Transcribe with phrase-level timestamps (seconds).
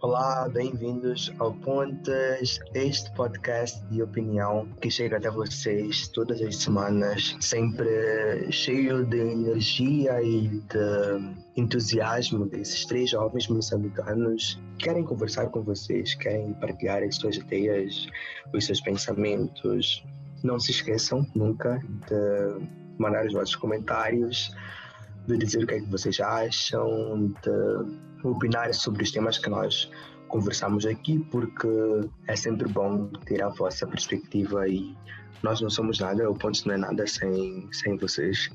[0.00, 7.36] Olá, bem-vindos ao Pontas, este podcast de opinião que chega até vocês todas as semanas,
[7.40, 15.62] sempre cheio de energia e de entusiasmo desses três jovens moçambicanos que querem conversar com
[15.62, 18.06] vocês, querem partilhar as suas ideias,
[18.54, 20.04] os seus pensamentos.
[20.44, 22.66] Não se esqueçam nunca de
[22.98, 24.54] mandar os vossos comentários,
[25.26, 29.90] de dizer o que é que vocês acham, de opinar sobre os temas que nós
[30.28, 31.68] conversamos aqui, porque
[32.26, 34.96] é sempre bom ter a vossa perspectiva e
[35.42, 38.50] nós não somos nada, o ponto não é nada sem, sem vocês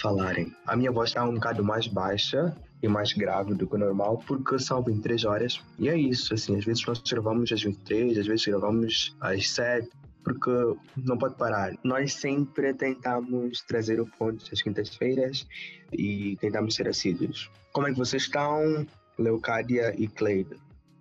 [0.00, 0.54] falarem.
[0.66, 4.22] A minha voz está um bocado mais baixa e mais grave do que o normal,
[4.26, 8.26] porque são 23 horas e é isso, assim, às vezes nós gravamos às 23, às
[8.26, 9.88] vezes gravamos às 7,
[10.24, 10.50] porque
[10.96, 11.74] não pode parar.
[11.84, 15.46] Nós sempre tentamos trazer o ponto às quintas-feiras
[15.92, 17.50] e tentamos ser assíduos.
[17.72, 18.86] Como é que vocês estão,
[19.18, 20.56] Leucádia e Cleide?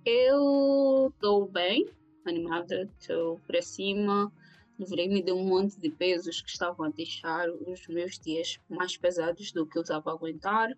[0.06, 1.90] Eu estou bem,
[2.26, 4.32] animada, estou para cima.
[4.78, 9.52] Livrei-me de um monte de pesos que estavam a deixar os meus dias mais pesados
[9.52, 10.70] do que eu estava a aguentar.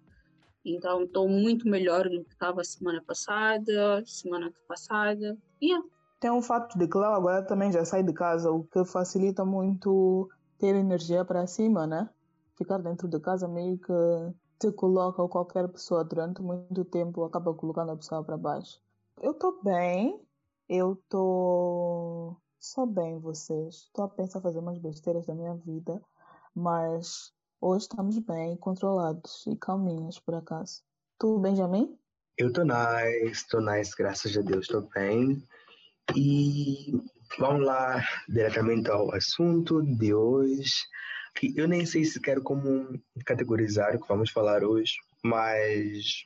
[0.64, 5.38] Então estou muito melhor do que estava semana passada, semana passada.
[5.62, 5.84] Yeah,
[6.20, 9.44] tem um fato de que lá agora também já sai de casa, o que facilita
[9.46, 12.10] muito ter energia para cima, né?
[12.56, 13.94] Ficar dentro de casa meio que
[14.60, 18.82] te coloca ou qualquer pessoa durante muito tempo acaba colocando a pessoa para baixo.
[19.22, 20.20] Eu tô bem,
[20.70, 23.90] eu tô só bem vocês.
[23.94, 26.02] Tô a pensar fazer umas besteiras da minha vida,
[26.54, 30.82] mas hoje estamos bem, controlados e calminhos por acaso.
[31.20, 31.98] Tu, Benjamin?
[32.38, 35.42] Eu tô nice, tô nice, graças a Deus, tô bem.
[36.14, 36.94] E
[37.40, 40.74] vamos lá diretamente ao assunto de hoje,
[41.34, 46.24] que eu nem sei se quero como categorizar o que vamos falar hoje, mas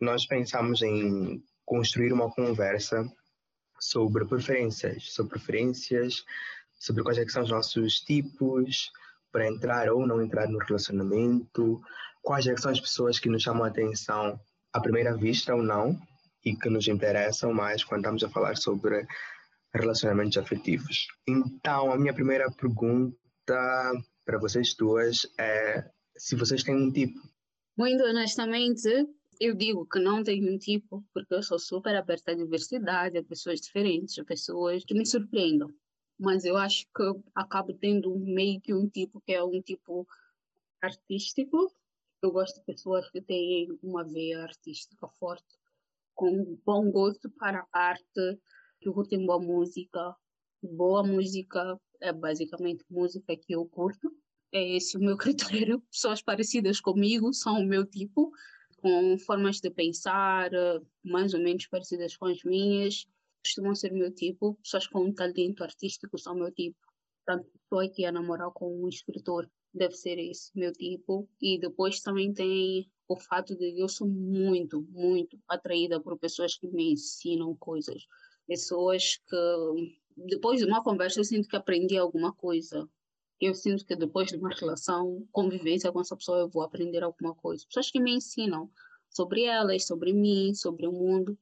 [0.00, 3.06] nós pensamos em construir uma conversa
[3.78, 6.24] sobre preferências, sobre preferências,
[6.78, 8.90] sobre quais é são os nossos tipos
[9.30, 11.80] para entrar ou não entrar no relacionamento,
[12.22, 14.40] quais é são as pessoas que nos chamam a atenção
[14.72, 16.00] à primeira vista ou não,
[16.44, 19.06] e que nos interessam mais quando estamos a falar sobre
[19.74, 21.08] relacionamentos afetivos.
[21.26, 23.16] Então, a minha primeira pergunta
[24.24, 27.20] para vocês duas é se vocês têm um tipo.
[27.76, 28.88] Muito honestamente,
[29.40, 33.24] eu digo que não tenho um tipo, porque eu sou super aberta à diversidade, a
[33.24, 35.72] pessoas diferentes, a pessoas que me surpreendam.
[36.18, 40.06] Mas eu acho que eu acabo tendo meio que um tipo que é um tipo
[40.80, 41.72] artístico.
[42.22, 45.58] Eu gosto de pessoas que têm uma veia artística forte
[46.22, 48.38] com bom gosto para a arte,
[48.80, 50.14] que curtem boa música.
[50.62, 54.08] Boa música é basicamente música que eu curto.
[54.52, 55.80] É esse o meu critério.
[55.90, 58.30] Pessoas parecidas comigo são o meu tipo,
[58.76, 60.48] com formas de pensar
[61.04, 63.04] mais ou menos parecidas com as minhas.
[63.44, 64.54] Costumam ser o meu tipo.
[64.62, 66.78] Pessoas com um talento artístico são o meu tipo.
[67.26, 71.28] Portanto, estou aqui a namorar com um escritor, deve ser esse meu tipo.
[71.40, 76.66] E depois também tem o fato de eu sou muito, muito atraída por pessoas que
[76.68, 78.06] me ensinam coisas.
[78.46, 82.88] Pessoas que, depois de uma conversa, eu sinto que aprendi alguma coisa.
[83.40, 87.34] Eu sinto que depois de uma relação, convivência com essa pessoa, eu vou aprender alguma
[87.34, 87.66] coisa.
[87.66, 88.70] Pessoas que me ensinam
[89.10, 91.38] sobre elas, sobre mim, sobre o mundo,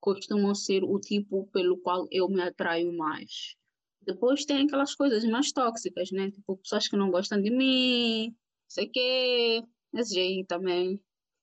[0.00, 3.56] costumam ser o tipo pelo qual eu me atraio mais.
[4.02, 6.30] Depois tem aquelas coisas mais tóxicas, né?
[6.30, 8.34] Tipo, pessoas que não gostam de mim,
[8.68, 9.64] sei que,
[9.94, 11.00] esse jeito também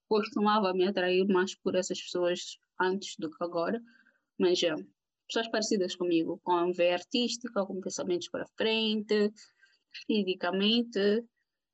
[0.07, 3.81] costumava me atrair mais por essas pessoas antes do que agora,
[4.38, 4.75] mas já,
[5.27, 9.31] pessoas parecidas comigo, com a veia artística, com pensamentos para frente,
[10.05, 11.25] fisicamente,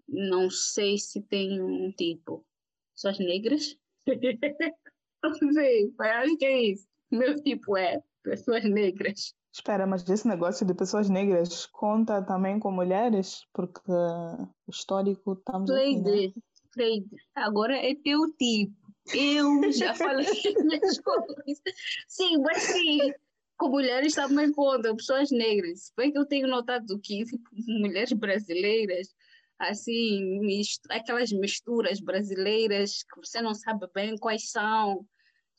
[0.08, 2.46] não sei se tem um tipo.
[2.94, 3.76] Pessoas negras?
[5.24, 6.88] não sei, mas acho que é isso.
[7.12, 9.34] Meu tipo é pessoas negras.
[9.54, 13.46] Espera, mas esse negócio de pessoas negras conta também com mulheres?
[13.54, 16.34] Porque o histórico estamos aqui, né?
[16.74, 18.76] Freire, agora é teu tipo.
[19.14, 20.26] Eu já falei
[20.64, 21.62] minhas coisas.
[22.08, 23.14] Sim, mas sim,
[23.58, 25.92] com mulheres também contam, pessoas negras.
[25.98, 29.14] Bem que eu tenho notado que tipo, mulheres brasileiras,
[29.60, 35.06] assim, mist aquelas misturas brasileiras que você não sabe bem quais são,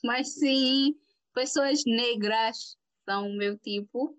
[0.04, 0.96] mas sim,
[1.34, 2.76] pessoas negras
[3.08, 4.16] são o meu tipo.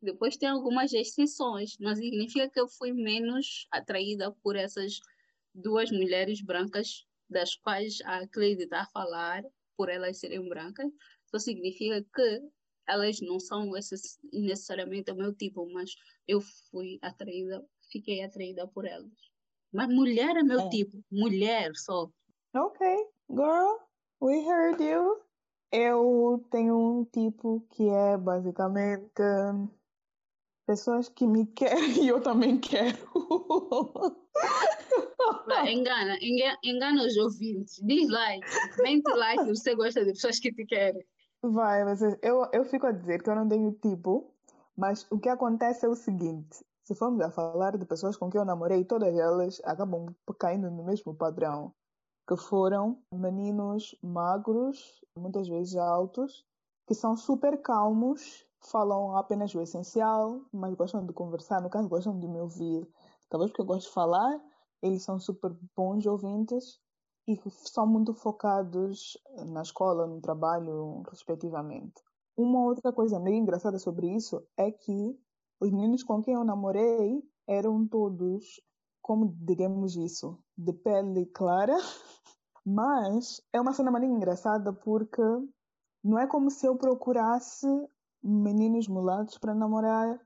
[0.00, 4.98] Depois tem algumas exceções, não significa que eu fui menos atraída por essas
[5.54, 9.42] duas mulheres brancas, das quais a Cleide está a falar,
[9.76, 10.90] por elas serem brancas,
[11.26, 12.40] só significa que
[12.86, 13.70] elas não são
[14.32, 15.90] necessariamente o meu tipo, mas
[16.26, 16.40] eu
[16.70, 19.10] fui atraída, fiquei atraída por elas.
[19.72, 20.68] Mas mulher é meu é.
[20.68, 22.10] tipo, mulher só.
[22.54, 22.86] Ok,
[23.30, 23.78] girl,
[24.20, 25.22] we heard you.
[25.70, 29.22] Eu tenho um tipo que é basicamente
[30.72, 32.96] pessoas que me querem e eu também quero.
[35.70, 37.78] engana, engana, engana os ouvintes.
[37.82, 38.46] Diz like,
[38.82, 41.04] mente like, você gosta de pessoas que te querem.
[41.42, 44.32] Vai, mas eu, eu fico a dizer que eu não tenho tipo,
[44.74, 48.38] mas o que acontece é o seguinte: se formos a falar de pessoas com quem
[48.38, 50.06] eu namorei, todas elas acabam
[50.38, 51.74] caindo no mesmo padrão,
[52.26, 56.46] que foram meninos magros, muitas vezes altos,
[56.86, 62.18] que são super calmos, falam apenas o essencial, mas gostam de conversar, no caso gostam
[62.18, 62.88] de me ouvir.
[63.28, 64.40] Talvez porque eu gosto de falar,
[64.82, 66.80] eles são super bons ouvintes
[67.26, 69.16] e são muito focados
[69.46, 72.02] na escola, no trabalho, respectivamente.
[72.36, 75.18] Uma outra coisa meio engraçada sobre isso é que
[75.60, 78.60] os meninos com quem eu namorei eram todos,
[79.00, 81.76] como digamos isso, de pele clara,
[82.64, 85.22] mas é uma cena meio engraçada porque
[86.02, 87.66] não é como se eu procurasse
[88.22, 90.18] meninos mulatos para namorar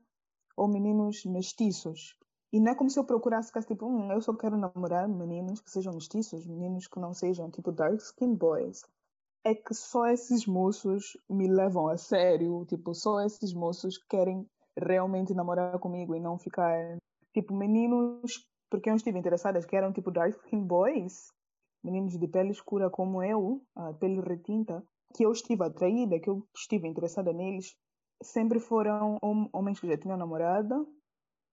[0.55, 2.15] ou meninos mestiços.
[2.51, 5.69] E não é como se eu procurasse tipo, hum, eu só quero namorar meninos que
[5.69, 8.83] sejam mestiços, meninos que não sejam tipo dark skin boys.
[9.43, 14.45] É que só esses moços me levam a sério, tipo, só esses moços querem
[14.77, 16.97] realmente namorar comigo e não ficar
[17.33, 21.31] tipo meninos porque eu estive interessada que eram tipo dark skin boys,
[21.83, 24.83] meninos de pele escura como eu, a pele retinta,
[25.15, 27.75] que eu estive atraída, que eu estive interessada neles,
[28.21, 29.17] sempre foram
[29.53, 30.85] homens que já tinham namorada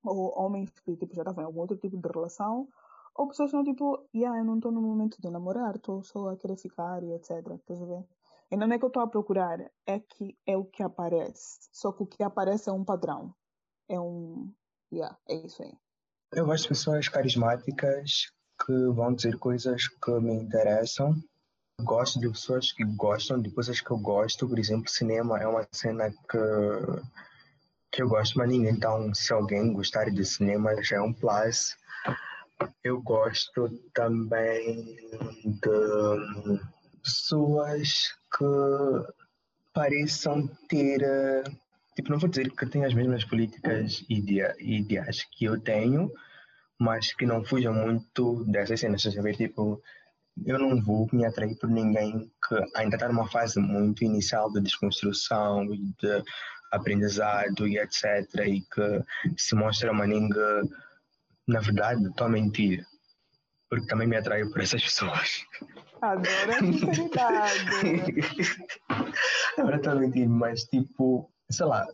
[0.04, 2.68] ou homens que tipo, já estavam em algum outro tipo de relação,
[3.14, 6.30] ou pessoas que são tipo, yeah, eu não estou no momento de namorar, estou só
[6.30, 7.30] a querer ficar e etc.
[7.54, 8.04] Estás a ver?
[8.50, 11.68] E não é que eu estou a procurar, é que é o que aparece.
[11.72, 13.34] Só que o que aparece é um padrão.
[13.88, 14.52] É um.
[14.92, 15.72] Yeah, é isso aí.
[16.32, 18.32] Eu gosto de pessoas carismáticas
[18.64, 21.14] que vão dizer coisas que me interessam.
[21.82, 24.48] Gosto de pessoas que gostam de coisas que eu gosto.
[24.48, 26.38] Por exemplo, cinema é uma cena que
[27.94, 28.72] que eu gosto, mas ninguém.
[28.72, 31.76] Então, se alguém gostar de cinema, já é um plus.
[32.82, 34.96] Eu gosto também
[35.44, 36.60] de
[37.02, 38.44] pessoas que
[39.72, 41.00] pareçam ter.
[41.94, 44.18] Tipo, não vou dizer que têm as mesmas políticas e
[44.58, 46.10] ideais que eu tenho,
[46.78, 49.04] mas que não fujam muito dessas cenas.
[49.04, 49.80] Vê, tipo,
[50.44, 54.60] eu não vou me atrair por ninguém que ainda está numa fase muito inicial de
[54.60, 56.22] desconstrução e de
[56.72, 58.04] aprendizado e etc.
[58.46, 59.04] E que
[59.36, 60.62] se mostra uma ninga,
[61.46, 62.84] na verdade, estou a mentir.
[63.70, 65.44] Porque também me atraiu por essas pessoas.
[66.02, 67.64] Adoro a sinceridade.
[69.58, 71.86] Agora estou a mentir, mas tipo, sei lá,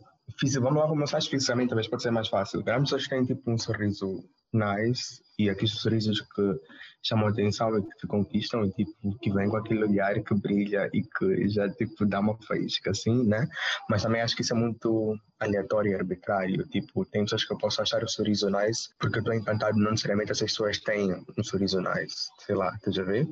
[0.59, 2.63] vamos lá começar fisicamente, talvez pode ser mais fácil.
[2.65, 4.23] As pessoas têm tipo um sorriso
[4.53, 6.59] nice e aqueles sorrisos que
[7.01, 10.89] chamam atenção e que te conquistam e tipo que vem com aquele olhar que brilha
[10.93, 13.47] e que já tipo dá uma faísca assim, né?
[13.89, 16.67] Mas também acho que isso é muito aleatório e arbitrário.
[16.67, 19.91] Tipo, tem pessoas que eu posso achar o sorriso nice porque eu estou encantado, não
[19.91, 23.27] necessariamente essas pessoas têm um sorriso nice, sei lá, tu já vê?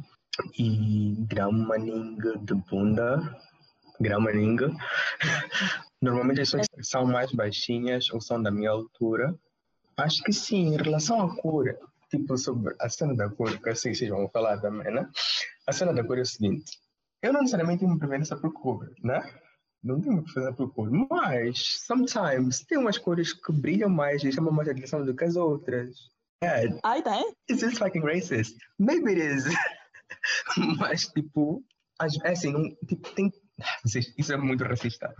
[0.57, 3.37] E gramaninga de bunda,
[3.99, 4.71] gramaninga.
[6.01, 9.37] Normalmente as pessoas são mais baixinhas ou são da minha altura
[9.99, 11.77] Acho que sim, em relação à cor,
[12.09, 15.09] tipo, sobre a cena da cor, que assim vocês vão falar também, né?
[15.67, 16.79] A cena da cor é o seguinte:
[17.21, 19.21] eu não necessariamente tenho preferência por cor, né?
[19.83, 24.53] Não tenho preferência por cor, mas sometimes tem umas cores que brilham mais e chamam
[24.53, 25.97] mais atenção do que as outras.
[26.41, 26.79] Yeah.
[26.83, 27.33] Ai, tem?
[27.49, 28.57] Is this fucking racist?
[28.79, 29.43] Maybe it is.
[30.79, 31.61] mas, tipo,
[32.23, 33.33] é assim, não, tipo, tem.
[34.17, 35.13] Isso é muito racista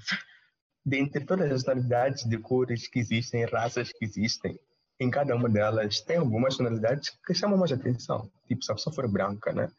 [0.89, 4.60] dentre todas as tonalidades de cores que existem, raças que existem,
[5.00, 8.29] em cada uma delas tem algumas tonalidades que chamam mais atenção.
[8.48, 9.72] Tipo, se a pessoa for branca, né?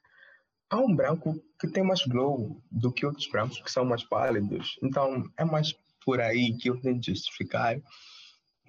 [0.71, 4.79] Há um branco que tem mais glow do que outros brancos que são mais pálidos.
[4.83, 5.75] Então, é mais
[6.05, 7.76] por aí que eu tento justificar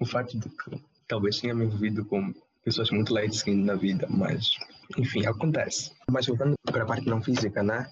[0.00, 2.34] o fato de que talvez tenha me envolvido com
[2.64, 4.50] pessoas muito light skin na vida, mas,
[4.98, 5.92] enfim, acontece.
[6.10, 7.88] Mas voltando para a parte não física, né?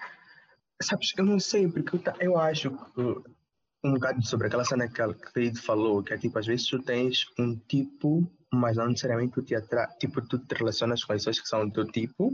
[0.83, 3.40] Sabes, eu não sei, porque eu, eu acho que
[3.83, 6.83] um bocado sobre aquela cena que a Creed falou, que é tipo, às vezes tu
[6.83, 9.87] tens um tipo, mas não necessariamente tu te atra...
[9.99, 12.33] tipo, tu te relacionas com as pessoas que são do teu tipo,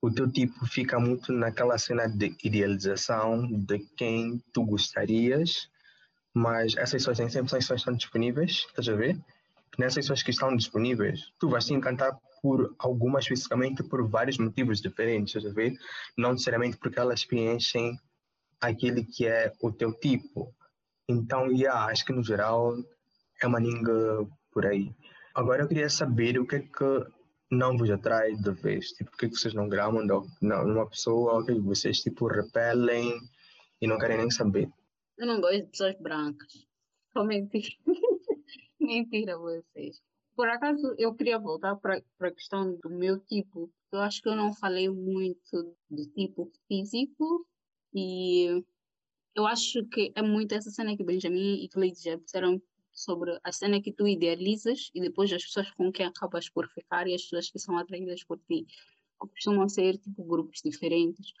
[0.00, 5.68] o teu tipo fica muito naquela cena de idealização de quem tu gostarias,
[6.32, 9.18] mas essas pessoas nem sempre são pessoas que estão disponíveis, estás a ver?
[9.78, 14.80] Nessas pessoas que estão disponíveis, tu vais te encantar por algumas especificamente por vários motivos
[14.80, 15.72] diferentes, estás a ver?
[16.16, 17.98] Não necessariamente porque elas preenchem
[18.68, 20.54] aquele que é o teu tipo.
[21.08, 22.74] Então, yeah, acho que no geral
[23.42, 24.94] é uma língua por aí.
[25.34, 27.06] Agora eu queria saber o que é que
[27.50, 30.04] não vos atrai de vez, tipo, o que é que vocês não gramam
[30.40, 33.18] numa pessoa, o que vocês tipo repelem
[33.80, 34.70] e não querem nem saber.
[35.18, 36.66] Eu não gosto de pessoas brancas.
[37.12, 37.68] Só mentira.
[38.80, 40.00] mentira vocês.
[40.34, 43.70] Por acaso, eu queria voltar para a questão do meu tipo.
[43.92, 47.46] Eu acho que eu não falei muito do tipo físico
[47.94, 48.64] e
[49.34, 52.60] eu acho que é muito essa cena que Benjamin e Cleide já disseram
[52.92, 57.06] sobre a cena que tu idealizas e depois as pessoas com quem acabas por ficar
[57.08, 58.66] e as pessoas que são atraídas por ti.
[59.18, 61.32] Costumam ser tipo grupos diferentes,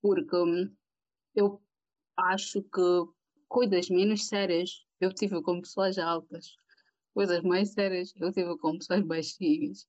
[0.00, 0.72] porque hum,
[1.34, 1.60] eu
[2.16, 2.80] acho que
[3.48, 6.56] coisas menos sérias eu tive com pessoas altas,
[7.12, 9.88] coisas mais sérias eu tive com pessoas baixinhas.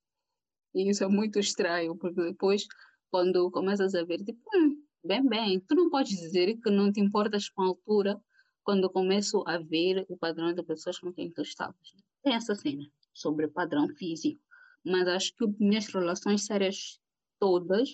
[0.74, 2.66] E isso é muito estranho, porque depois,
[3.10, 7.00] quando começas a ver, tipo, hum, bem, bem, tu não podes dizer que não te
[7.00, 8.20] importas com a altura
[8.64, 11.94] quando começo a ver o padrão de pessoas com quem tu estavas.
[12.22, 14.40] Tem essa cena sobre padrão físico,
[14.84, 17.00] mas acho que minhas relações sérias
[17.38, 17.88] todas,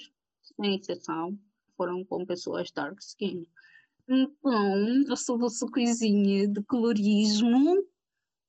[0.57, 1.39] sem exceção,
[1.77, 3.47] foram com pessoas dark skin.
[4.09, 7.87] Então, eu sou uma coisinha de colorismo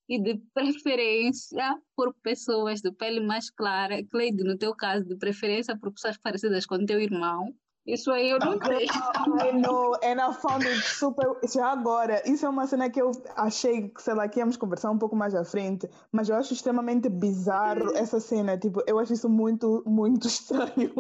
[0.08, 4.04] e de preferência por pessoas de pele mais clara.
[4.06, 7.54] Cleide, no teu caso, de preferência por pessoas parecidas com teu irmão.
[7.86, 8.86] Isso aí eu não sei.
[9.44, 11.38] I know, and I found it super.
[11.54, 14.90] Já agora, isso é uma cena que eu achei que, sei lá, que íamos conversar
[14.90, 17.96] um pouco mais à frente, mas eu acho extremamente bizarro hum.
[17.96, 18.58] essa cena.
[18.58, 20.94] Tipo, eu acho isso muito, muito estranho.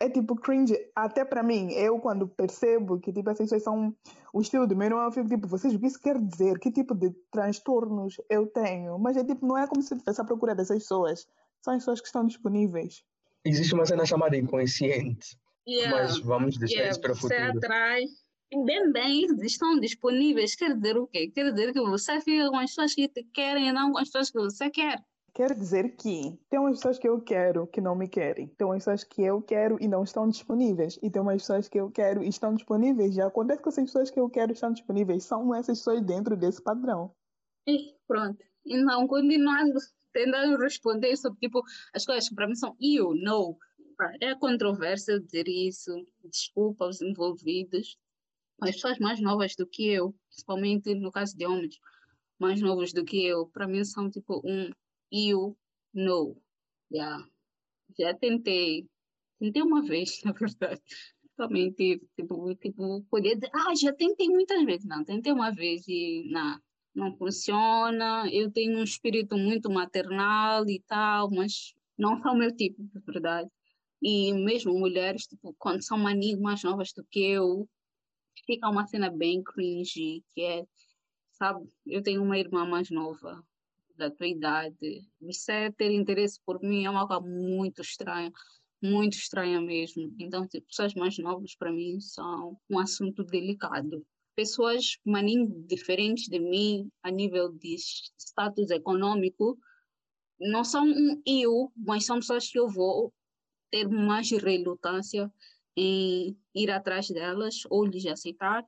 [0.00, 1.72] É tipo cringe, até para mim.
[1.72, 3.94] Eu, quando percebo que, tipo, essas pessoas são
[4.32, 6.58] o estilo do meu irmão, eu fico tipo, vocês, o que isso quer dizer?
[6.58, 8.98] Que tipo de transtornos eu tenho?
[8.98, 11.28] Mas é tipo, não é como se estivesse à procura dessas pessoas.
[11.60, 13.04] São as pessoas que estão disponíveis.
[13.44, 15.96] Existe uma cena chamada inconsciente Yeah.
[15.96, 16.90] Mas vamos deixar yeah.
[16.90, 17.52] isso para o futuro.
[17.52, 18.04] Você atrai.
[18.64, 20.56] Bem, bem, estão disponíveis.
[20.56, 21.30] Quer dizer o quê?
[21.32, 24.08] Quer dizer que você fica com as pessoas que te querem e não com as
[24.08, 25.04] pessoas que você quer.
[25.32, 28.48] Quer dizer que tem umas pessoas que eu quero que não me querem.
[28.48, 30.98] Tem umas pessoas que eu quero e não estão disponíveis.
[31.00, 33.14] E tem umas pessoas que eu quero e estão disponíveis.
[33.14, 35.22] Já acontece que essas pessoas que eu quero estão disponíveis.
[35.24, 37.14] São essas pessoas dentro desse padrão.
[37.68, 38.44] E pronto.
[38.66, 39.78] Então, continuando,
[40.12, 41.62] tentando responder sobre, tipo,
[41.94, 43.56] as coisas que para mim são you, no
[44.20, 45.92] é controverso dizer isso,
[46.24, 47.96] desculpa aos envolvidos,
[48.60, 51.78] as pessoas mais novas do que eu, principalmente no caso de homens
[52.38, 54.70] mais novos do que eu, para mim são tipo um
[55.12, 55.56] you
[55.92, 56.36] no.
[56.90, 57.24] Yeah.
[57.98, 58.88] Já tentei,
[59.38, 60.80] tentei uma vez, na verdade.
[61.76, 64.84] Tive, tipo, tipo, poder dizer, ah, já tentei muitas vezes.
[64.84, 66.60] Não, tentei uma vez e não,
[66.94, 68.28] não funciona.
[68.30, 73.00] Eu tenho um espírito muito maternal e tal, mas não são o meu tipo, de
[73.00, 73.50] verdade.
[74.02, 77.68] E mesmo mulheres, tipo, quando são maninhos mais novas do que eu,
[78.46, 80.64] fica uma cena bem cringe, que é,
[81.32, 83.44] sabe, eu tenho uma irmã mais nova
[83.96, 85.06] da tua idade.
[85.20, 88.32] Você ter interesse por mim é uma coisa muito estranha,
[88.82, 90.14] muito estranha mesmo.
[90.18, 94.04] Então, tipo, pessoas mais novas para mim são um assunto delicado.
[94.34, 97.76] Pessoas maninho diferentes de mim a nível de
[98.18, 99.58] status econômico
[100.40, 103.12] não são um eu, mas são pessoas que eu vou
[103.70, 105.32] ter mais relutância
[105.76, 108.66] em ir atrás delas ou lhes aceitar,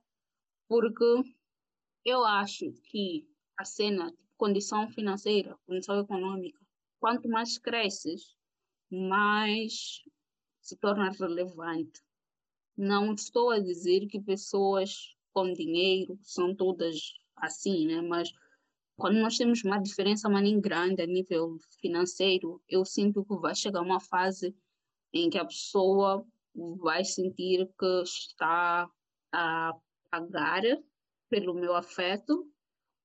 [0.68, 1.22] porque
[2.04, 3.28] eu acho que
[3.58, 6.60] a cena, condição financeira, condição econômica,
[6.98, 8.34] quanto mais cresces,
[8.90, 10.02] mais
[10.60, 12.00] se torna relevante.
[12.76, 18.00] Não estou a dizer que pessoas com dinheiro são todas assim, né?
[18.00, 18.32] Mas
[18.96, 20.28] quando nós temos uma diferença
[20.60, 24.54] grande a nível financeiro, eu sinto que vai chegar uma fase
[25.12, 28.88] em que a pessoa vai sentir que está
[29.32, 29.72] a
[30.10, 30.62] pagar
[31.28, 32.46] pelo meu afeto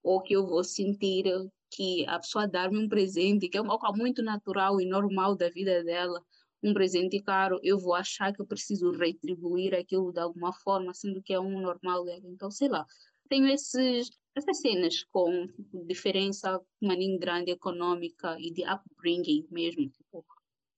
[0.04, 1.26] ou que eu vou sentir
[1.70, 5.50] que a pessoa dar-me um presente, que é uma coisa muito natural e normal da
[5.50, 6.24] vida dela,
[6.64, 11.22] um presente caro, eu vou achar que eu preciso retribuir aquilo de alguma forma, sendo
[11.22, 12.24] que é um normal dela.
[12.26, 12.86] Então, sei lá,
[13.30, 15.48] tenho esses, essas cenas com
[15.86, 20.26] diferença maninho grande econômica e de upbringing mesmo, tipo,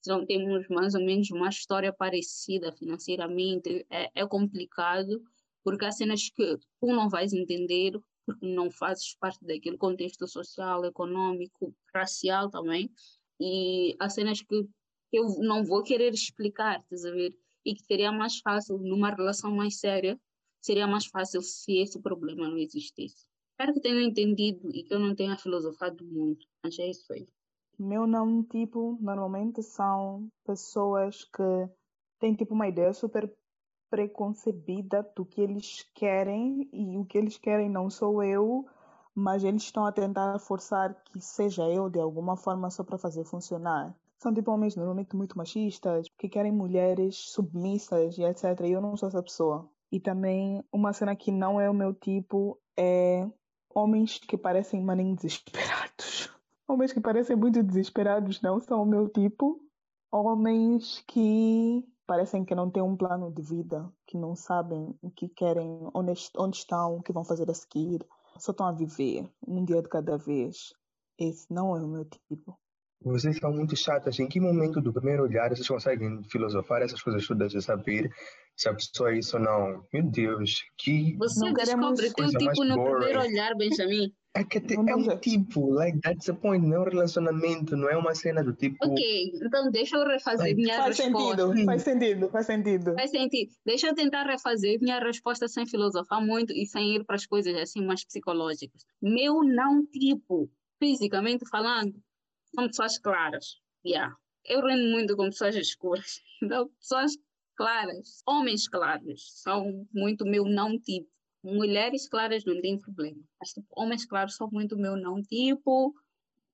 [0.08, 5.22] não temos mais ou menos uma história parecida financeiramente, é, é complicado,
[5.64, 10.86] porque há cenas que tu não vais entender, porque não fazes parte daquele contexto social,
[10.86, 12.90] econômico, racial também,
[13.40, 14.68] e há cenas que
[15.12, 17.36] eu não vou querer explicar, estás a ver?
[17.66, 20.20] E que seria mais fácil, numa relação mais séria,
[20.62, 23.26] seria mais fácil se esse problema não existisse.
[23.52, 27.28] Espero que tenham entendido e que eu não tenha filosofado muito, mas é isso aí.
[27.80, 31.70] Meu não tipo normalmente são pessoas que
[32.20, 33.34] têm tipo uma ideia super
[33.90, 38.68] preconcebida do que eles querem e o que eles querem não sou eu,
[39.16, 43.24] mas eles estão a tentar forçar que seja eu de alguma forma só para fazer
[43.24, 43.96] funcionar.
[44.18, 48.60] São tipo homens normalmente muito machistas, que querem mulheres submissas e etc.
[48.66, 49.70] E eu não sou essa pessoa.
[49.90, 53.26] E também uma cena que não é o meu tipo é
[53.74, 56.30] homens que parecem maninho desesperados.
[56.70, 59.60] Homens que parecem muito desesperados não são o meu tipo.
[60.12, 65.28] Homens que parecem que não têm um plano de vida, que não sabem o que
[65.30, 68.06] querem, onde, onde estão, o que vão fazer a seguir.
[68.38, 70.72] Só estão a viver um dia de cada vez.
[71.18, 72.56] Esse não é o meu tipo.
[73.02, 74.20] Vocês são muito chatas.
[74.20, 78.12] Em que momento do primeiro olhar vocês conseguem filosofar essas coisas todas de saber
[78.56, 79.84] se a pessoa é isso ou não?
[79.92, 81.18] Meu Deus, que.
[81.18, 82.92] Você não descobre teu tipo no boring.
[82.92, 84.14] primeiro olhar, Benjamin.
[84.36, 87.90] É que te, é um tipo, like, that's the point, não é um relacionamento, não
[87.90, 88.78] é uma cena do tipo.
[88.86, 91.48] Ok, então deixa eu refazer like, minha faz resposta.
[91.48, 92.94] Sentido, faz sentido, faz sentido.
[92.94, 93.52] Faz sentido.
[93.66, 97.56] Deixa eu tentar refazer minha resposta sem filosofar muito e sem ir para as coisas
[97.56, 98.86] assim mais psicológicas.
[99.02, 101.96] Meu não tipo, fisicamente falando,
[102.54, 103.58] são pessoas claras.
[103.86, 104.16] Yeah.
[104.46, 106.22] Eu rendo muito com pessoas escuras.
[106.42, 107.18] Então, pessoas
[107.58, 111.10] claras, homens claros, são muito meu não tipo.
[111.44, 113.22] Mulheres claras não tem problema.
[113.40, 115.94] Mas tipo, homens claros são muito meu não tipo.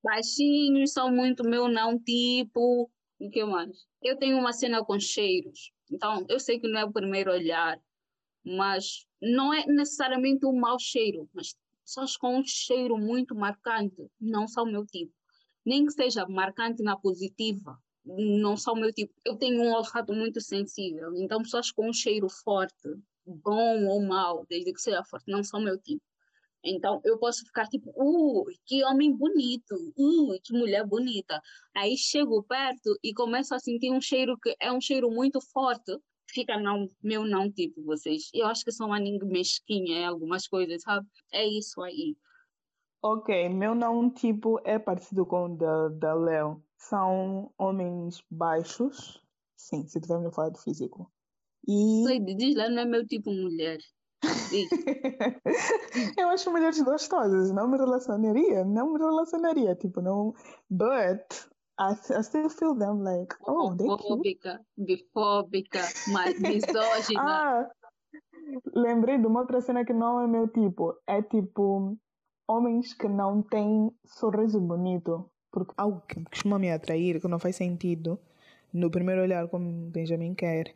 [0.03, 2.89] Baixinhos são muito meu não tipo.
[3.19, 3.85] O que mais?
[4.01, 5.71] Eu tenho uma cena com cheiros.
[5.91, 7.79] Então, eu sei que não é o primeiro olhar,
[8.43, 14.47] mas não é necessariamente um mau cheiro, mas pessoas com um cheiro muito marcante não
[14.47, 15.13] são meu tipo
[15.65, 19.13] nem que seja marcante na positiva, não são meu tipo.
[19.25, 22.89] Eu tenho um olfato muito sensível, então pessoas com um cheiro forte,
[23.25, 26.03] bom ou mau, desde que seja forte, não são meu tipo.
[26.65, 31.39] Então eu posso ficar tipo, uh, que homem bonito, uh, que mulher bonita.
[31.75, 35.95] Aí chego perto e começo a sentir um cheiro que é um cheiro muito forte.
[36.27, 38.29] Fica não, meu não tipo vocês.
[38.33, 41.07] Eu acho que sou uma ninguém mesquinha em algumas coisas, sabe?
[41.31, 42.17] É isso aí.
[43.01, 46.63] Ok, meu não tipo é parecido com o da, da Léo.
[46.75, 49.23] São homens baixos.
[49.55, 51.11] Sim, se tivermos a falar de físico.
[51.67, 52.35] E...
[52.35, 53.79] Diz lá, não é meu tipo mulher.
[56.17, 60.33] eu acho mulheres gostosas, não me relacionaria, não me relacionaria, tipo, não.
[60.69, 61.47] But
[61.79, 67.21] I, I still feel them like, oh, they Bifóbica, bifóbica, mais misógina.
[67.21, 67.69] ah,
[68.73, 70.95] lembrei de uma outra cena que não é meu tipo.
[71.05, 71.97] É tipo,
[72.47, 75.29] homens que não têm sorriso bonito.
[75.51, 78.19] Porque algo que costuma me atrair, que não faz sentido,
[78.73, 80.75] no primeiro olhar, como Benjamin quer,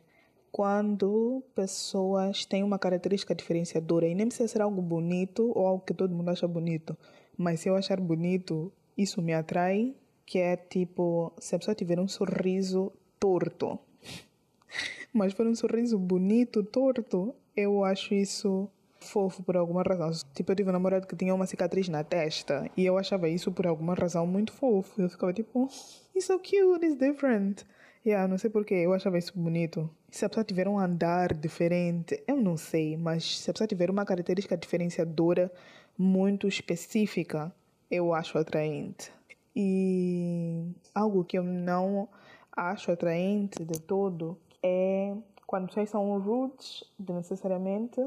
[0.50, 5.94] quando pessoas têm uma característica diferenciadora, e nem precisa ser algo bonito ou algo que
[5.94, 6.96] todo mundo acha bonito,
[7.36, 9.94] mas se eu achar bonito, isso me atrai,
[10.26, 13.78] que é tipo, se a pessoa tiver um sorriso torto,
[15.12, 18.68] mas for um sorriso bonito, torto, eu acho isso
[19.00, 20.10] fofo por alguma razão.
[20.34, 23.50] Tipo, eu tive um namorado que tinha uma cicatriz na testa e eu achava isso
[23.50, 25.00] por alguma razão muito fofo.
[25.00, 25.68] Eu ficava tipo,
[26.14, 27.64] it's so cute, it's different.
[28.04, 29.90] Yeah, não sei porquê, eu achava isso bonito.
[30.10, 33.88] Se a pessoa tiver um andar diferente, eu não sei, mas se a pessoa tiver
[33.90, 35.52] uma característica diferenciadora
[35.96, 37.52] muito específica,
[37.88, 39.12] eu acho atraente.
[39.54, 42.08] E algo que eu não
[42.52, 45.14] acho atraente de todo é
[45.46, 48.00] quando pessoas são rudes, necessariamente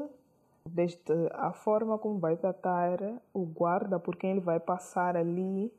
[0.68, 0.98] desde
[1.32, 2.98] a forma como vai tratar
[3.32, 5.72] o guarda, por quem ele vai passar ali,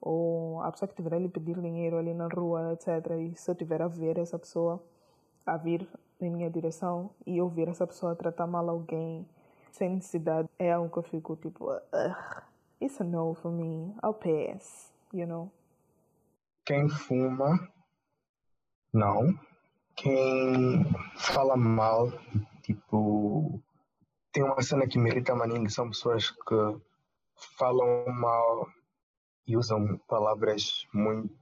[0.00, 3.12] ou a pessoa que estiver ali pedir dinheiro ali na rua, etc.
[3.18, 4.82] E se eu tiver a ver essa pessoa
[5.48, 5.88] a vir
[6.20, 9.26] em minha direção e eu ver essa pessoa tratar mal alguém
[9.72, 12.42] sem necessidade, é algo que eu fico tipo, Ugh,
[12.80, 15.50] it's a no for me, I'll pass, you know.
[16.64, 17.68] Quem fuma,
[18.92, 19.38] não.
[19.96, 20.84] Quem
[21.16, 22.12] fala mal,
[22.62, 23.60] tipo,
[24.32, 26.80] tem uma cena que me irrita maninho, são pessoas que
[27.56, 28.68] falam mal
[29.46, 31.34] e usam palavras muito.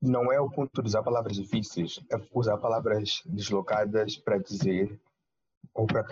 [0.00, 4.98] Não é o ponto de usar palavras difíceis, é usar palavras deslocadas para dizer
[5.74, 6.04] ou para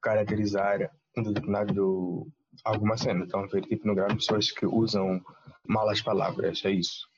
[0.00, 2.26] caracterizar um determinado
[2.64, 3.24] alguma cena.
[3.24, 5.20] Então, ver tipo no grau pessoas que usam
[5.66, 7.08] malas palavras, é isso.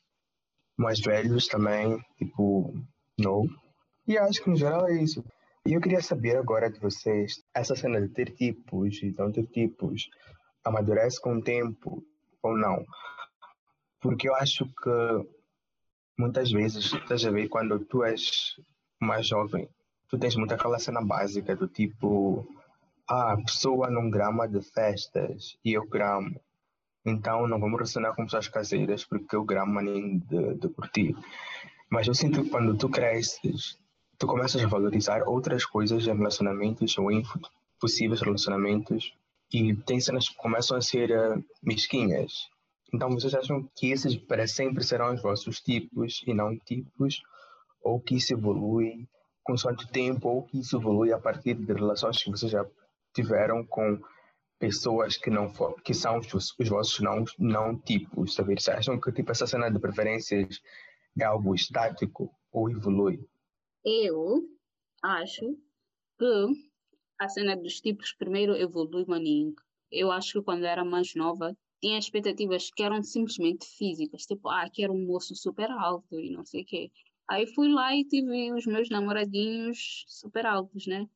[0.76, 2.74] Mais velhos também, tipo,
[3.18, 3.48] não.
[4.06, 5.24] E acho que no geral é isso.
[5.66, 9.46] E eu queria saber agora de vocês, essa cena de ter tipos e não ter
[9.46, 10.08] tipos,
[10.64, 12.02] amadurece com o tempo
[12.42, 12.84] ou não?
[14.00, 15.37] Porque eu acho que
[16.18, 18.60] muitas vezes, estás a ver, quando tu és
[19.00, 19.68] mais jovem,
[20.08, 22.46] tu tens muito aquela cena básica do tipo,
[23.08, 26.40] ah, a pessoa não grama de festas e eu gramo.
[27.06, 31.14] Então não vamos relacionar com pessoas caseiras porque eu gramo nem de, de curtir.
[31.88, 33.78] Mas eu sinto que quando tu cresces,
[34.18, 37.22] tu começas a valorizar outras coisas em relacionamentos ou em
[37.80, 39.14] possíveis relacionamentos
[39.52, 42.50] e tem cenas que começam a ser uh, mesquinhas.
[42.92, 47.20] Então vocês acham que esses para sempre serão os vossos tipos e não tipos?
[47.82, 49.08] Ou que isso evolui
[49.44, 52.66] consoante o tempo ou que isso evolui a partir de relações que vocês já
[53.14, 53.98] tiveram com
[54.58, 58.60] pessoas que não for, que são os, os vossos não, não tipos, saber?
[58.60, 60.60] Se acham que tipo, essa cena de preferências
[61.18, 63.24] é algo estático ou evolui?
[63.84, 64.42] Eu
[65.02, 65.56] acho
[66.18, 66.46] que
[67.20, 69.54] a cena dos tipos primeiro evolui maninho.
[69.90, 74.68] Eu acho que quando era mais nova tinha expectativas que eram simplesmente físicas, tipo, ah,
[74.72, 76.90] quero um moço super alto e não sei o quê.
[77.28, 81.06] Aí fui lá e tive os meus namoradinhos super altos, né?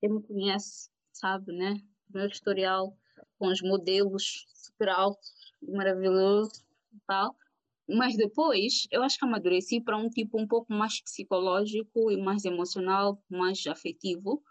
[0.00, 1.74] Quem me conhece sabe, né?
[2.08, 2.96] O meu historial
[3.38, 7.36] com os modelos super altos, maravilhoso e tal.
[7.88, 12.44] Mas depois, eu acho que amadureci para um tipo um pouco mais psicológico e mais
[12.44, 14.42] emocional, mais afetivo,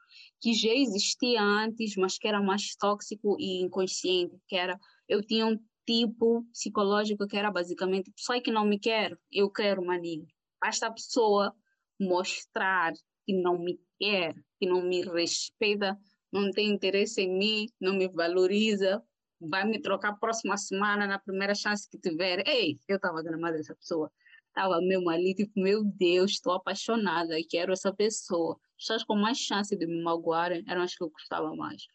[0.41, 4.77] que já existia antes, mas que era mais tóxico e inconsciente, que era
[5.09, 9.83] eu tinha um tipo psicológico que era basicamente pessoa que não me quer, eu quero
[9.83, 10.27] maninho.
[10.61, 11.53] Basta a pessoa
[11.99, 12.93] mostrar
[13.25, 15.97] que não me quer, que não me respeita,
[16.31, 19.03] não tem interesse em mim, não me valoriza,
[19.41, 22.47] vai me trocar próxima semana na primeira chance que tiver.
[22.47, 24.11] Ei, eu estava gramada dessa pessoa.
[24.49, 28.59] Estava mesmo ali, tipo, meu Deus, estou apaixonada quero essa pessoa.
[28.77, 31.87] As pessoas com mais chance de me magoarem eram as que eu gostava mais.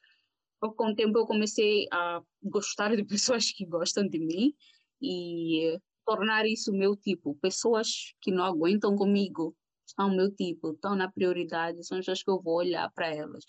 [0.72, 4.54] Com o tempo eu comecei a gostar de pessoas que gostam de mim
[5.00, 7.34] e tornar isso meu tipo.
[7.40, 12.30] Pessoas que não aguentam comigo são meu tipo, estão na prioridade, são as pessoas que
[12.30, 13.44] eu vou olhar para elas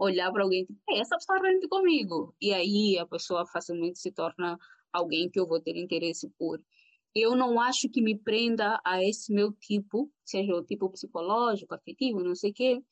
[0.00, 2.34] olhar para alguém, tipo, essa pessoa rende comigo.
[2.40, 4.58] E aí a pessoa facilmente se torna
[4.92, 6.60] alguém que eu vou ter interesse por.
[7.14, 12.20] Eu não acho que me prenda a esse meu tipo, seja o tipo psicológico, afetivo,
[12.20, 12.82] não sei o quê,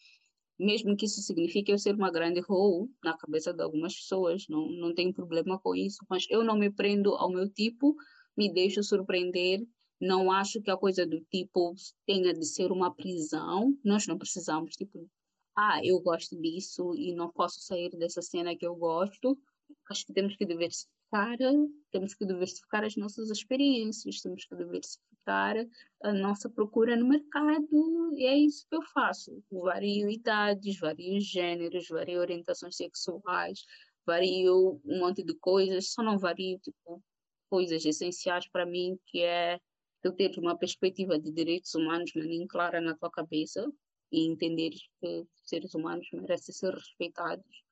[0.59, 4.69] mesmo que isso signifique eu ser uma grande role na cabeça de algumas pessoas, não,
[4.71, 7.95] não tenho problema com isso, mas eu não me prendo ao meu tipo,
[8.37, 9.61] me deixo surpreender,
[10.01, 11.75] não acho que a coisa do tipo
[12.07, 15.09] tenha de ser uma prisão, nós não precisamos, tipo,
[15.57, 19.37] ah, eu gosto disso e não posso sair dessa cena que eu gosto.
[19.91, 21.37] Acho que temos que diversificar,
[21.91, 28.25] temos que diversificar as nossas experiências, temos que diversificar a nossa procura no mercado e
[28.27, 29.43] é isso que eu faço.
[29.51, 33.65] Vario idades, vario gêneros, vario orientações sexuais,
[34.07, 37.03] vario um monte de coisas, só não vario tipo
[37.51, 39.59] coisas essenciais para mim que é
[40.03, 43.67] eu ter uma perspectiva de direitos humanos nem clara na tua cabeça,
[44.11, 47.65] e entender que seres humanos merecem ser respeitados.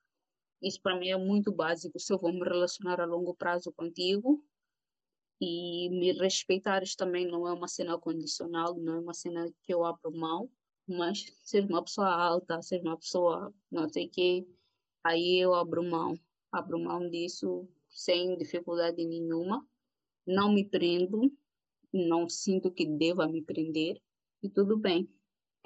[0.62, 1.98] Isso para mim é muito básico.
[1.98, 4.42] Se eu vou me relacionar a longo prazo contigo
[5.40, 9.84] e me respeitares também não é uma cena condicional, não é uma cena que eu
[9.84, 10.50] abro mão,
[10.88, 14.48] mas ser uma pessoa alta, ser uma pessoa não sei o quê,
[15.04, 16.18] aí eu abro mão.
[16.52, 19.66] Abro mão disso sem dificuldade nenhuma.
[20.26, 21.30] Não me prendo,
[21.92, 24.00] não sinto que deva me prender
[24.42, 25.08] e tudo bem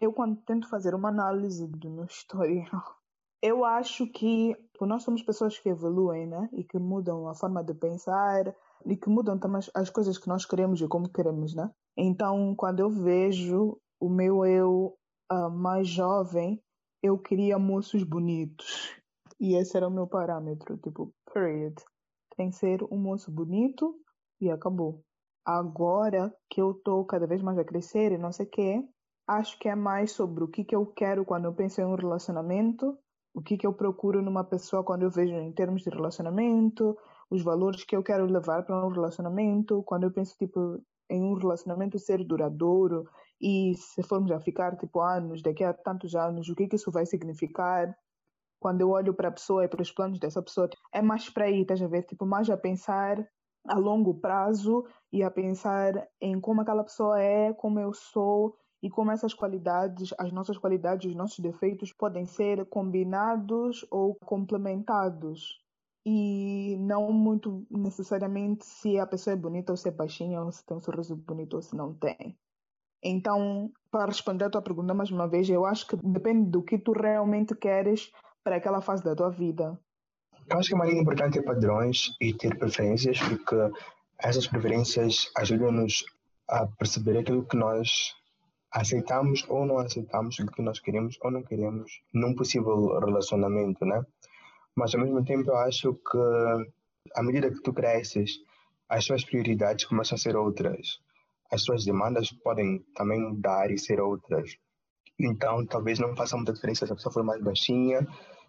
[0.00, 2.66] eu quando tento fazer uma análise do meu historial,
[3.42, 6.48] eu acho que nós somos pessoas que evoluem, né?
[6.52, 8.54] E que mudam a forma de pensar
[8.87, 11.71] e que mudam também as coisas que nós queremos e como queremos, né?
[11.97, 14.97] Então, quando eu vejo o meu eu
[15.31, 16.62] uh, mais jovem,
[17.03, 18.95] eu queria moços bonitos.
[19.38, 21.75] E esse era o meu parâmetro, tipo, period.
[22.37, 23.95] Tem que ser um moço bonito
[24.40, 25.03] e acabou.
[25.45, 28.88] Agora que eu tô cada vez mais a crescer e não sei o quê,
[29.27, 31.95] acho que é mais sobre o que, que eu quero quando eu penso em um
[31.95, 32.99] relacionamento,
[33.35, 36.97] o que, que eu procuro numa pessoa quando eu vejo em termos de relacionamento,
[37.31, 41.35] os valores que eu quero levar para um relacionamento, quando eu penso tipo em um
[41.35, 43.09] relacionamento ser duradouro
[43.40, 46.90] e se formos a ficar tipo anos, daqui a tantos anos, o que, que isso
[46.90, 47.97] vai significar?
[48.61, 51.47] Quando eu olho para a pessoa e para os planos dessa pessoa, é mais para
[51.47, 52.03] aí, estás a ver?
[52.03, 53.27] Tipo, mais a pensar
[53.66, 58.88] a longo prazo e a pensar em como aquela pessoa é, como eu sou e
[58.88, 65.59] como essas qualidades, as nossas qualidades, os nossos defeitos podem ser combinados ou complementados.
[66.04, 70.64] E não muito necessariamente se a pessoa é bonita ou se é baixinha, ou se
[70.64, 72.38] tem um sorriso bonito ou se não tem.
[73.02, 76.78] Então, para responder a tua pergunta mais uma vez, eu acho que depende do que
[76.78, 78.10] tu realmente queres
[78.44, 79.78] para aquela fase da tua vida.
[80.50, 83.56] Eu acho que é mais importante ter padrões e ter preferências, porque
[84.18, 86.04] essas preferências ajudam-nos
[86.48, 88.14] a perceber aquilo que nós
[88.72, 94.04] aceitamos ou não aceitamos o que nós queremos ou não queremos num possível relacionamento, né?
[94.76, 96.18] Mas ao mesmo tempo eu acho que
[97.14, 98.38] à medida que tu cresces,
[98.88, 101.00] as tuas prioridades começam a ser outras.
[101.50, 104.56] As tuas demandas podem também mudar e ser outras.
[105.18, 108.06] Então, talvez não faça muita diferença se a pessoa for mais baixinha,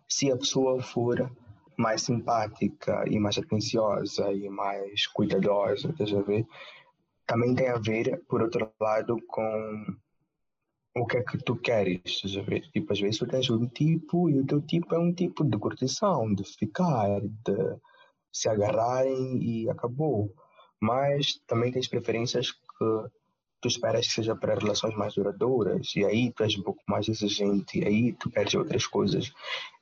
[0.07, 1.31] se a pessoa for
[1.77, 6.45] mais simpática e mais atenciosa e mais cuidadosa, a ver?
[7.25, 9.85] Também tem a ver, por outro lado, com
[10.95, 12.01] o que é que tu queres?
[12.73, 15.57] Tipo, às vezes tu tens um tipo e o teu tipo é um tipo de
[15.57, 17.77] curtição, de ficar, de
[18.31, 20.33] se agarrarem e acabou.
[20.81, 23.09] Mas também tens preferências que
[23.61, 27.07] tu esperas que seja para relações mais duradouras e aí tu és um pouco mais
[27.07, 29.31] exigente e aí tu queres outras coisas.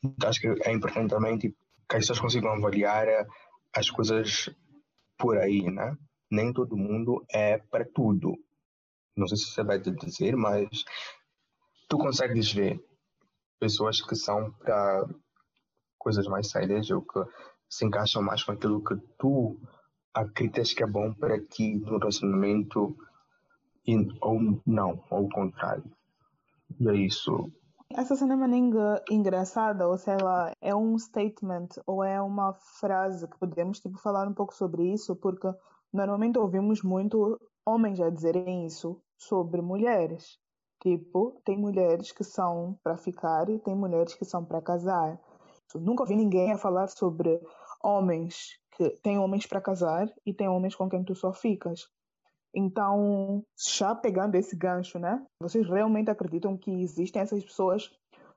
[0.03, 1.55] Então acho que é importante também tipo,
[1.89, 3.07] que as pessoas consigam avaliar
[3.73, 4.49] as coisas
[5.17, 5.97] por aí, né?
[6.29, 8.37] Nem todo mundo é para tudo.
[9.19, 10.85] Não sei se você vai te dizer, mas
[11.89, 12.83] tu consegues ver
[13.59, 15.05] pessoas que são para
[15.97, 17.19] coisas mais sérias ou que
[17.69, 19.59] se encaixam mais com aquilo que tu
[20.13, 22.95] acreditas que é bom para ti no relacionamento
[23.85, 25.83] e, ou não, ou o contrário.
[26.79, 27.51] E é isso.
[27.91, 33.37] Essa cena é engraçada, ou sei lá, é um statement ou é uma frase que
[33.39, 35.47] podemos tipo, falar um pouco sobre isso, porque
[35.91, 40.39] normalmente ouvimos muito homens a dizerem isso sobre mulheres.
[40.81, 45.19] Tipo, tem mulheres que são para ficar e tem mulheres que são para casar.
[45.75, 47.39] Nunca ouvi ninguém a falar sobre
[47.83, 51.89] homens que tem homens para casar e tem homens com quem tu só ficas.
[52.53, 53.43] Então,
[53.77, 55.23] já pegando esse gancho, né?
[55.41, 57.91] Vocês realmente acreditam que existem essas pessoas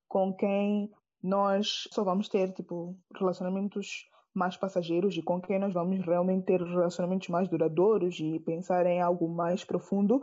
[0.08, 0.90] com quem
[1.22, 6.62] nós só vamos ter, tipo, relacionamentos mais passageiros e com quem nós vamos realmente ter
[6.62, 10.22] relacionamentos mais duradouros e pensar em algo mais profundo.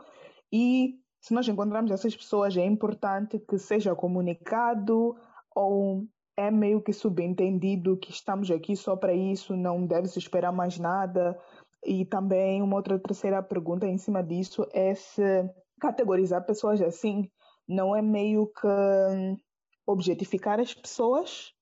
[0.51, 5.15] E se nós encontrarmos essas pessoas, é importante que seja comunicado
[5.55, 10.51] ou é meio que subentendido que estamos aqui só para isso, não deve se esperar
[10.51, 11.37] mais nada.
[11.85, 17.29] E também uma outra terceira pergunta em cima disso é se categorizar pessoas assim
[17.69, 19.37] não é meio que
[19.85, 21.53] objetificar as pessoas.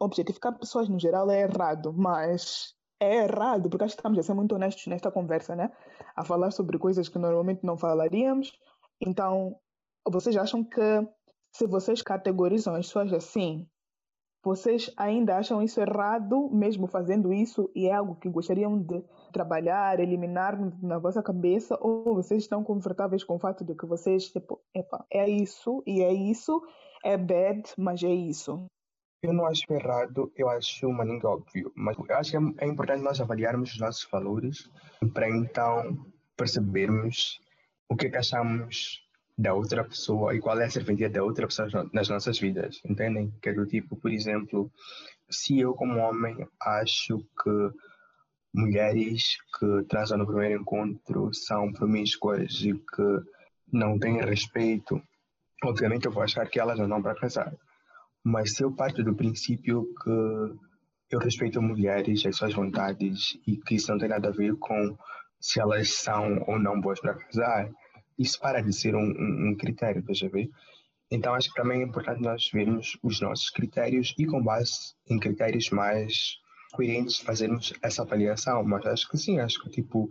[0.00, 4.34] Objetificar pessoas no geral é errado, mas é errado, porque acho que estamos a ser
[4.34, 5.70] muito honestos nesta conversa, né?
[6.14, 8.58] A falar sobre coisas que normalmente não falaríamos.
[9.00, 9.56] Então,
[10.08, 10.80] vocês acham que
[11.54, 13.68] se vocês categorizam as pessoas assim,
[14.46, 19.98] vocês ainda acham isso errado, mesmo fazendo isso, e é algo que gostariam de trabalhar,
[19.98, 24.62] eliminar na vossa cabeça, ou vocês estão confortáveis com o fato de que vocês, tipo,
[24.72, 26.62] epa, é isso e é isso,
[27.02, 28.66] é bad, mas é isso?
[29.22, 32.68] Eu não acho errado, eu acho uma língua óbvio, mas eu acho que é, é
[32.68, 34.70] importante nós avaliarmos os nossos valores
[35.12, 37.40] para então percebermos
[37.88, 39.02] o que, é que achamos
[39.38, 43.32] da outra pessoa e qual é a serventia da outra pessoa nas nossas vidas, entendem?
[43.42, 44.70] Que é do tipo, por exemplo,
[45.28, 47.70] se eu como homem acho que
[48.54, 53.20] mulheres que transam no primeiro encontro são promíscuas e que
[53.70, 55.02] não têm respeito,
[55.64, 57.52] obviamente eu vou achar que elas não vão para casar.
[58.28, 63.76] Mas se eu parto do princípio que eu respeito mulheres, as suas vontades e que
[63.76, 64.98] isso não tem nada a ver com
[65.38, 67.70] se elas são ou não boas para casar,
[68.18, 70.50] isso para de ser um, um, um critério, ver.
[71.08, 75.20] Então acho que também é importante nós vermos os nossos critérios e com base em
[75.20, 76.40] critérios mais
[76.72, 78.64] coerentes fazermos essa avaliação.
[78.64, 80.10] Mas acho que sim, acho que tipo,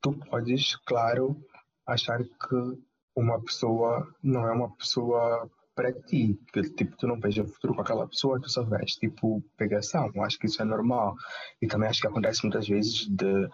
[0.00, 1.36] tu podes, claro,
[1.84, 2.78] achar que
[3.16, 7.82] uma pessoa não é uma pessoa para ti, que tipo, tu não veja futuro com
[7.82, 10.10] aquela pessoa, tu só vês tipo pegação.
[10.24, 11.14] Acho que isso é normal.
[11.62, 13.48] E também acho que acontece muitas vezes de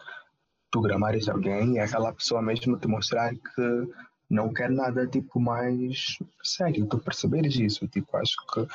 [0.71, 3.89] tu gramares alguém e aquela pessoa mesmo te mostrar que
[4.31, 8.67] não quer nada tipo mais sério, tu perceberes isso, tipo, acho que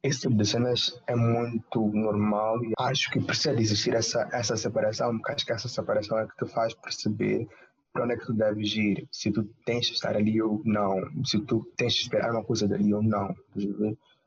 [0.00, 5.18] esse tipo de cenas é muito normal e acho que precisa existir essa, essa separação,
[5.18, 7.48] porque acho que essa separação é que te faz perceber
[7.96, 11.00] para onde é que tu deves ir, se tu tens de estar ali ou não,
[11.24, 13.34] se tu tens de esperar uma coisa dali ou não,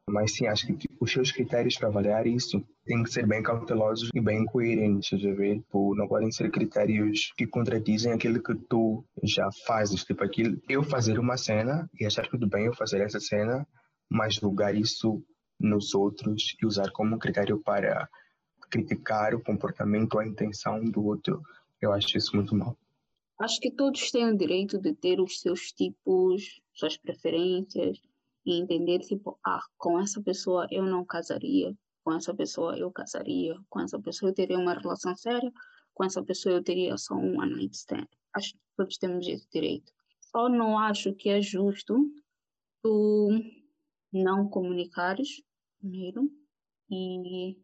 [0.07, 3.43] mas sim, acho que tipo, os seus critérios para avaliar isso têm que ser bem
[3.43, 5.59] cautelosos e bem coerentes, ver?
[5.59, 10.03] Tipo, não podem ser critérios que contradizem aquilo que tu já fazes.
[10.03, 13.67] Tipo, aquilo, eu fazer uma cena e achar tudo bem eu fazer essa cena,
[14.09, 15.23] mas julgar isso
[15.59, 18.09] nos outros e usar como critério para
[18.71, 21.39] criticar o comportamento ou a intenção do outro,
[21.79, 22.75] eu acho isso muito mal.
[23.39, 27.97] Acho que todos têm o direito de ter os seus tipos, suas preferências,
[28.45, 31.73] e entender, tipo, ah, com essa pessoa eu não casaria,
[32.03, 35.51] com essa pessoa eu casaria, com essa pessoa eu teria uma relação séria,
[35.93, 38.07] com essa pessoa eu teria só um one night stand.
[38.33, 39.91] Acho que todos temos esse direito.
[40.19, 41.95] Só não acho que é justo
[42.83, 43.29] tu
[44.11, 45.41] não comunicares
[45.79, 46.29] primeiro
[46.91, 47.57] e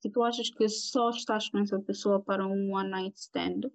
[0.00, 3.70] se tu achas que só estás com essa pessoa para um one night stand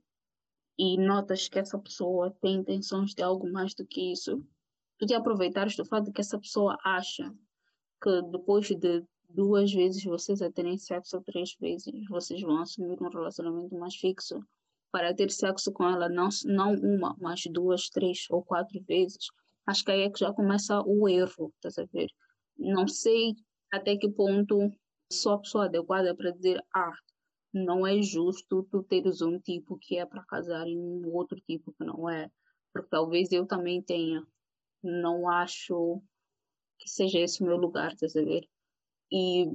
[0.78, 4.44] e notas que essa pessoa tem intenções de algo mais do que isso,
[4.98, 7.34] tu te aproveitares do fato de que essa pessoa acha
[8.02, 13.02] que depois de duas vezes vocês a terem sexo ou três vezes, vocês vão assumir
[13.02, 14.40] um relacionamento mais fixo
[14.92, 19.28] para ter sexo com ela não, não uma, mas duas, três ou quatro vezes.
[19.66, 22.10] acho que aí é que já começa o erro, estás a ver?
[22.58, 23.36] Não sei
[23.74, 24.72] até que ponto
[25.12, 26.94] sou a pessoa adequada para dizer, ah,
[27.56, 31.72] não é justo tu teres um tipo que é para casar e um outro tipo
[31.72, 32.30] que não é,
[32.74, 34.28] porque talvez eu também tenha.
[34.84, 36.02] Não acho
[36.78, 38.46] que seja esse o meu lugar, estás a ver?
[39.10, 39.50] E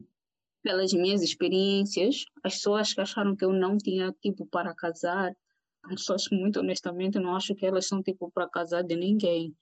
[0.62, 5.36] pelas minhas experiências, as pessoas que acharam que eu não tinha tipo para casar,
[5.84, 9.54] as pessoas que muito honestamente não acho que elas são tipo para casar de ninguém.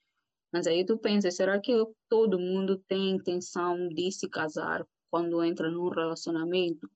[0.51, 1.73] Mas aí tu pensa, será que
[2.07, 6.89] todo mundo tem intenção de se casar quando entra num relacionamento?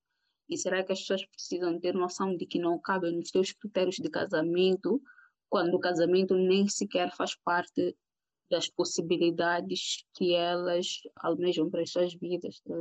[0.53, 3.95] E será que as pessoas precisam ter noção de que não cabe nos teus critérios
[3.95, 5.01] de casamento
[5.49, 7.97] quando o casamento nem sequer faz parte
[8.51, 12.61] das possibilidades que elas almejam para as suas vidas.
[12.61, 12.75] Tá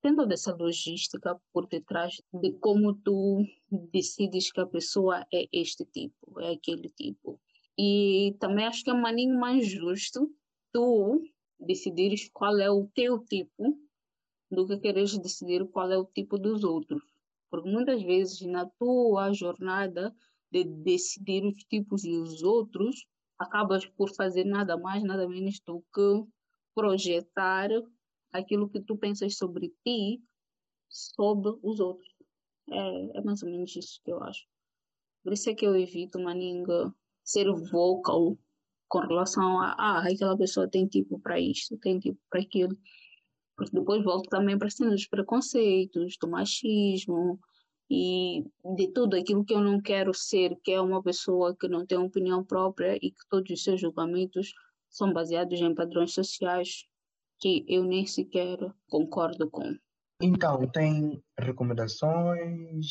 [0.00, 3.44] Tem toda essa logística por detrás de como tu
[3.92, 7.38] decides que a pessoa é este tipo, é aquele tipo.
[7.78, 10.34] E também acho que é um maninho mais justo
[10.72, 11.22] tu
[11.58, 13.78] decidires qual é o teu tipo
[14.50, 17.09] do que queres decidir qual é o tipo dos outros.
[17.50, 20.14] Porque muitas vezes na tua jornada
[20.50, 23.06] de decidir os tipos dos outros,
[23.38, 26.30] acabas por fazer nada mais, nada menos do que
[26.74, 27.68] projetar
[28.32, 30.22] aquilo que tu pensas sobre ti
[30.88, 32.08] sobre os outros.
[32.68, 34.44] É, é mais ou menos isso que eu acho.
[35.22, 38.36] Por isso é que eu evito, maninga, ser vocal
[38.88, 42.76] com relação a ah, aquela pessoa tem tipo para isto, tem tipo para aquilo.
[43.60, 47.38] Porque depois volto também para cima dos preconceitos, do machismo,
[47.90, 48.42] e
[48.74, 51.98] de tudo aquilo que eu não quero ser, que é uma pessoa que não tem
[51.98, 54.54] opinião própria e que todos os seus julgamentos
[54.88, 56.86] são baseados em padrões sociais
[57.38, 58.56] que eu nem sequer
[58.88, 59.76] concordo com.
[60.22, 62.86] Então, tem recomendações,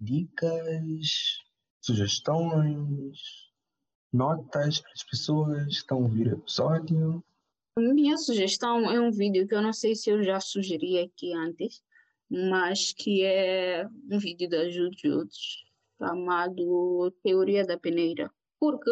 [0.00, 1.38] dicas,
[1.82, 3.18] sugestões,
[4.10, 7.22] notas para as pessoas que estão a ouvir o episódio?
[7.78, 11.82] Minha sugestão é um vídeo que eu não sei se eu já sugeri aqui antes,
[12.28, 15.64] mas que é um vídeo da Jujutsu
[15.96, 18.30] chamado Teoria da Peneira.
[18.60, 18.90] Porque,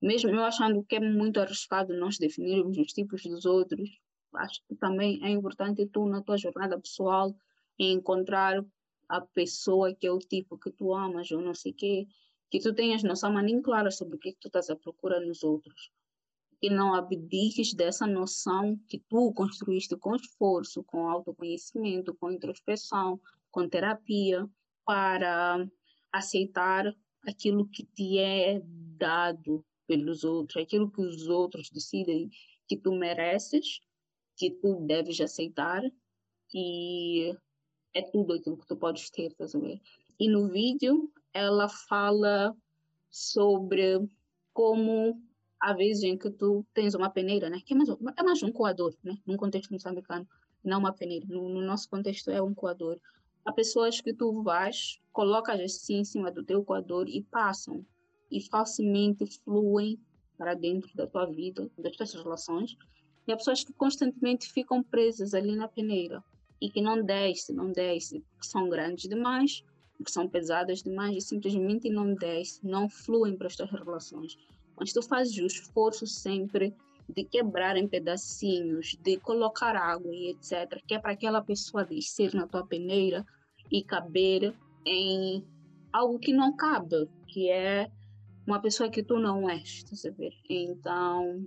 [0.00, 4.00] mesmo eu achando que é muito arriscado nós definirmos os tipos dos outros,
[4.36, 7.36] acho que também é importante tu, na tua jornada pessoal,
[7.78, 8.64] encontrar
[9.06, 12.08] a pessoa que é o tipo que tu amas ou não sei o quê,
[12.50, 15.42] que tu tenhas noção nem clara sobre o que, que tu estás à procura nos
[15.42, 15.90] outros
[16.60, 23.68] que não abdiques dessa noção que tu construíste com esforço, com autoconhecimento, com introspeção, com
[23.68, 24.48] terapia,
[24.84, 25.68] para
[26.12, 32.30] aceitar aquilo que te é dado pelos outros, aquilo que os outros decidem
[32.66, 33.80] que tu mereces,
[34.36, 35.82] que tu deves aceitar,
[36.48, 37.36] que
[37.94, 39.80] é tudo aquilo que tu podes ter, tá sabendo?
[40.18, 42.56] E no vídeo ela fala
[43.10, 44.08] sobre
[44.52, 45.22] como
[45.60, 47.60] há vezes em que tu tens uma peneira, né?
[47.64, 49.16] Que é mais, é mais um coador, né?
[49.26, 50.26] Num contexto moçambicano,
[50.64, 51.26] não uma peneira.
[51.28, 52.98] No, no, nosso contexto é um coador.
[53.44, 57.84] Há pessoas que tu vais, colocas assim em cima do teu coador e passam.
[58.30, 59.98] E facilmente fluem
[60.36, 62.76] para dentro da tua vida, das tuas relações.
[63.26, 66.22] E há pessoas que constantemente ficam presas ali na peneira
[66.60, 69.62] e que não desce, não desce, porque são grandes demais,
[69.96, 74.36] porque são pesadas demais e simplesmente não desce, não fluem para as tuas relações
[74.78, 76.74] mas tu fazes o esforço sempre
[77.08, 82.34] de quebrar em pedacinhos, de colocar água e etc., que é para aquela pessoa descer
[82.34, 83.24] na tua peneira
[83.70, 85.44] e caber em
[85.92, 87.90] algo que não cabe, que é
[88.46, 89.90] uma pessoa que tu não és, tá?
[90.48, 91.46] Então,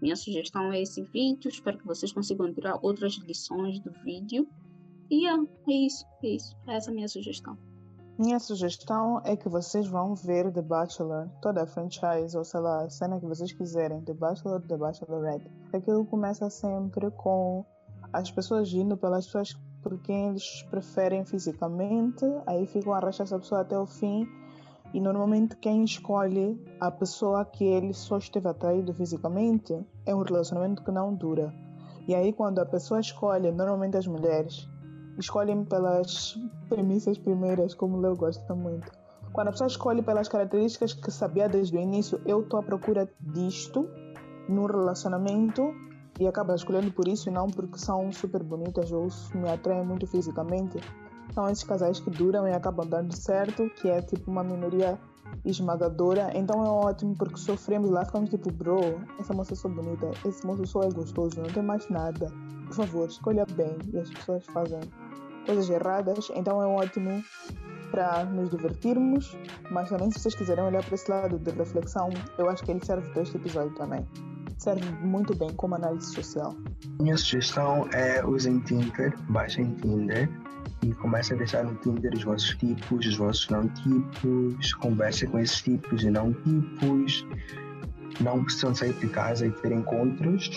[0.00, 4.46] minha sugestão é esse vídeo, espero que vocês consigam tirar outras lições do vídeo.
[5.10, 7.56] E é, é isso, é isso, essa é a minha sugestão.
[8.16, 12.82] Minha sugestão é que vocês vão ver The Bachelor, toda a franchise, ou sei lá,
[12.82, 15.50] a cena que vocês quiserem, The Bachelor, The Bachelorette.
[15.72, 17.64] Aquilo começa sempre com
[18.12, 23.36] as pessoas indo pelas pessoas por quem eles preferem fisicamente, aí ficam a arrastar essa
[23.36, 24.28] pessoa até o fim.
[24.92, 29.76] E normalmente quem escolhe a pessoa que ele só esteve atraído fisicamente
[30.06, 31.52] é um relacionamento que não dura.
[32.06, 34.68] E aí quando a pessoa escolhe, normalmente as mulheres,
[35.18, 36.38] escolhem pelas
[36.68, 38.90] premissas primeiras, como o Leo gosta muito.
[39.32, 43.08] Quando a pessoa escolhe pelas características que sabia desde o início, eu estou à procura
[43.20, 43.88] disto
[44.48, 45.74] num relacionamento
[46.20, 50.06] e acaba escolhendo por isso e não porque são super bonitas ou me atraem muito
[50.06, 50.78] fisicamente.
[51.32, 54.98] São esses casais que duram e acabam dando certo, que é tipo uma minoria
[55.44, 56.30] esmagadora.
[56.34, 58.78] Então é ótimo porque sofremos lá, ficamos tipo, bro,
[59.18, 62.30] essa moça é só bonita, esse moço só é gostoso, não tem mais nada.
[62.66, 63.76] Por favor, escolha bem.
[63.92, 64.80] E as pessoas fazem
[65.44, 67.22] coisas erradas, então é ótimo
[67.90, 69.36] para nos divertirmos,
[69.70, 72.84] mas também se vocês quiserem olhar para esse lado de reflexão, eu acho que ele
[72.84, 74.04] serve para este episódio também.
[74.58, 76.54] serve muito bem como análise social.
[77.00, 80.28] Minha sugestão é usem Tinder, baixem Tinder
[80.82, 85.38] e comecem a deixar no Tinder os vossos tipos, os vossos não tipos, conversem com
[85.38, 87.26] esses tipos e não tipos.
[88.20, 90.48] Não precisam sair de casa e ter encontros,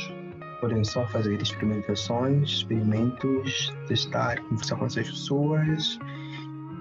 [0.59, 5.99] podem só fazer experimentações, experimentos, testar, conversar com essas pessoas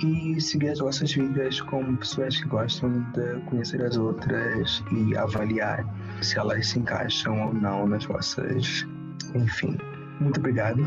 [0.02, 5.86] e seguir as vossas vidas como pessoas que gostam de conhecer as outras e avaliar
[6.20, 8.86] se elas se encaixam ou não nas vossas.
[9.34, 9.78] Enfim,
[10.20, 10.86] muito obrigado.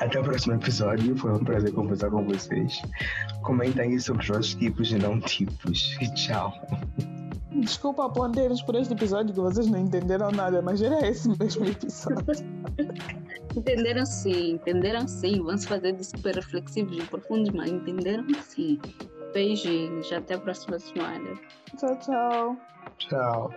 [0.00, 1.16] Até o próximo episódio.
[1.16, 2.80] Foi um prazer conversar com vocês.
[3.42, 5.96] Comentem sobre os vossos tipos e não tipos.
[6.00, 6.52] E tchau.
[7.56, 12.44] Desculpa ponteiros por este episódio que vocês não entenderam nada, mas era esse mesmo episódio.
[13.56, 15.42] entenderam sim, entenderam sim.
[15.42, 18.80] Vamos fazer de super reflexivos e profundos, mas entenderam sim.
[19.34, 21.38] Beijinhos, até a próxima semana.
[21.76, 22.56] Tchau, tchau.
[22.98, 23.52] Tchau.